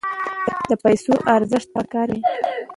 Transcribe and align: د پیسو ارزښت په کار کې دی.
د 0.69 0.71
پیسو 0.83 1.13
ارزښت 1.35 1.67
په 1.75 1.81
کار 1.93 2.07
کې 2.15 2.17
دی. 2.21 2.21